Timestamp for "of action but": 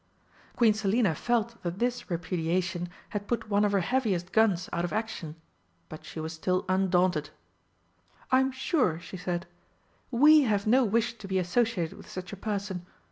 4.83-6.03